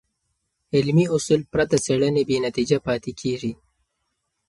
علمي 0.75 1.05
اصول 1.15 1.41
پرته 1.51 1.77
څېړنې 1.85 2.23
بېنتیجه 2.29 2.77
پاتې 2.85 3.11
کېږي. 3.21 3.53